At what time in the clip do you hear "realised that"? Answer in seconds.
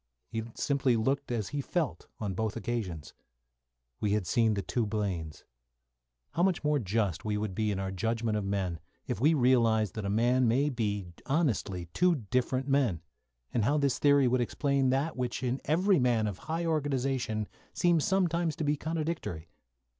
9.35-10.03